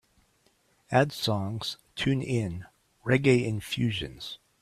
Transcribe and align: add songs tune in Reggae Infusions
add 0.89 1.11
songs 1.11 1.77
tune 1.95 2.23
in 2.23 2.65
Reggae 3.05 3.45
Infusions 3.45 4.39